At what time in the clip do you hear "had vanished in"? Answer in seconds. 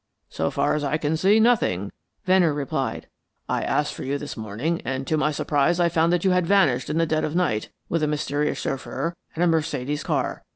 6.31-6.97